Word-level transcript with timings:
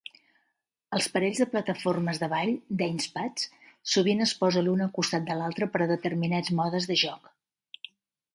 Els 0.99 1.07
parells 1.17 1.41
de 1.43 1.45
plataformes 1.51 2.21
de 2.23 2.29
ball 2.31 2.53
(dance 2.79 3.11
pads) 3.17 3.45
sovint 3.93 4.25
es 4.27 4.33
posen 4.41 4.67
l'un 4.69 4.83
al 4.87 4.91
costat 4.97 5.29
de 5.29 5.37
l'altre 5.43 5.69
per 5.77 5.85
a 5.87 5.91
determinats 5.93 6.55
modes 6.63 6.91
de 6.95 6.99
joc. 7.05 7.31